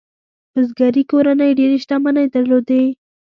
بزګري 0.53 1.03
کورنۍ 1.11 1.51
ډېرې 1.59 1.77
شتمنۍ 1.83 2.25
درلودې. 2.33 2.83